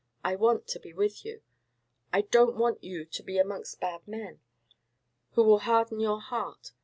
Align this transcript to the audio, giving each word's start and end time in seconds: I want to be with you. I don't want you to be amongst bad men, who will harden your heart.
I 0.23 0.35
want 0.35 0.65
to 0.69 0.79
be 0.79 0.93
with 0.93 1.23
you. 1.25 1.43
I 2.11 2.21
don't 2.21 2.57
want 2.57 2.83
you 2.83 3.05
to 3.05 3.21
be 3.21 3.37
amongst 3.37 3.79
bad 3.79 4.07
men, 4.07 4.39
who 5.33 5.43
will 5.43 5.59
harden 5.59 5.99
your 5.99 6.19
heart. 6.19 6.71